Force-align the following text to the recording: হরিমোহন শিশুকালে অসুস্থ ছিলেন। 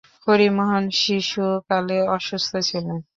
হরিমোহন 0.27 0.83
শিশুকালে 0.99 1.97
অসুস্থ 2.15 2.51
ছিলেন। 2.69 2.97